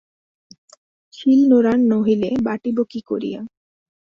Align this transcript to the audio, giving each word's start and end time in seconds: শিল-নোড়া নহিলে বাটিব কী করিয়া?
শিল-নোড়া 1.13 1.73
নহিলে 1.91 2.29
বাটিব 2.45 2.77
কী 2.91 2.99
করিয়া? 3.09 3.41